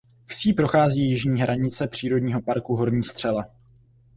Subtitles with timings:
[0.25, 3.45] Vsí prochází jižní hranice přírodního parku Horní Střela.